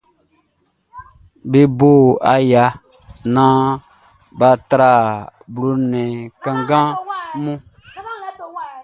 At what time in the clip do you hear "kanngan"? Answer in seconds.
6.43-6.87